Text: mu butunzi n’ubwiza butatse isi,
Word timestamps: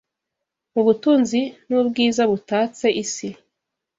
mu 0.73 0.81
butunzi 0.87 1.39
n’ubwiza 1.67 2.21
butatse 2.31 2.87
isi, 3.03 3.29